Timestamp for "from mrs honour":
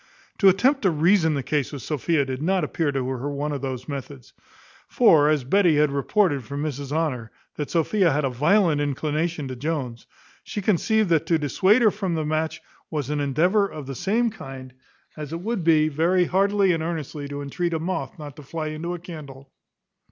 6.43-7.29